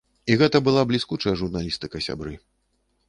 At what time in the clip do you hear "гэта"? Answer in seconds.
0.41-0.61